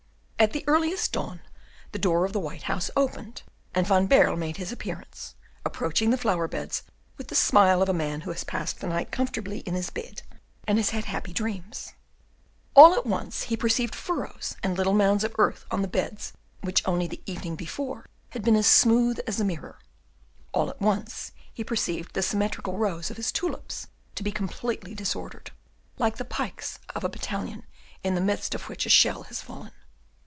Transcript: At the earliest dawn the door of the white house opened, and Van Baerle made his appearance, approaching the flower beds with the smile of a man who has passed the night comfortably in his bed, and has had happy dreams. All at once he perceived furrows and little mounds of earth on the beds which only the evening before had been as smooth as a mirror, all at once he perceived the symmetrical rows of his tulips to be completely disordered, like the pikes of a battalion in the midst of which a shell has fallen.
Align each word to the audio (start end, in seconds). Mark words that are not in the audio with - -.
At 0.41 0.53
the 0.53 0.63
earliest 0.65 1.11
dawn 1.11 1.41
the 1.91 1.99
door 1.99 2.25
of 2.25 2.33
the 2.33 2.39
white 2.39 2.63
house 2.63 2.89
opened, 2.95 3.43
and 3.75 3.85
Van 3.85 4.07
Baerle 4.07 4.35
made 4.35 4.57
his 4.57 4.71
appearance, 4.71 5.35
approaching 5.63 6.09
the 6.09 6.17
flower 6.17 6.47
beds 6.47 6.81
with 7.15 7.27
the 7.27 7.35
smile 7.35 7.79
of 7.83 7.89
a 7.89 7.93
man 7.93 8.21
who 8.21 8.31
has 8.31 8.43
passed 8.43 8.79
the 8.79 8.87
night 8.87 9.11
comfortably 9.11 9.59
in 9.67 9.75
his 9.75 9.91
bed, 9.91 10.23
and 10.67 10.79
has 10.79 10.89
had 10.89 11.05
happy 11.05 11.31
dreams. 11.31 11.93
All 12.75 12.95
at 12.95 13.05
once 13.05 13.43
he 13.43 13.55
perceived 13.55 13.93
furrows 13.93 14.55
and 14.63 14.75
little 14.75 14.95
mounds 14.95 15.23
of 15.23 15.35
earth 15.37 15.63
on 15.69 15.83
the 15.83 15.87
beds 15.87 16.33
which 16.61 16.81
only 16.87 17.05
the 17.05 17.21
evening 17.27 17.55
before 17.55 18.07
had 18.31 18.43
been 18.43 18.55
as 18.55 18.65
smooth 18.65 19.19
as 19.27 19.39
a 19.39 19.45
mirror, 19.45 19.77
all 20.53 20.71
at 20.71 20.81
once 20.81 21.33
he 21.53 21.63
perceived 21.63 22.15
the 22.15 22.23
symmetrical 22.23 22.79
rows 22.79 23.11
of 23.11 23.17
his 23.17 23.31
tulips 23.31 23.85
to 24.15 24.23
be 24.23 24.31
completely 24.31 24.95
disordered, 24.95 25.51
like 25.99 26.17
the 26.17 26.25
pikes 26.25 26.79
of 26.95 27.03
a 27.03 27.09
battalion 27.09 27.63
in 28.03 28.15
the 28.15 28.19
midst 28.21 28.55
of 28.55 28.67
which 28.69 28.87
a 28.87 28.89
shell 28.89 29.21
has 29.25 29.39
fallen. 29.39 29.71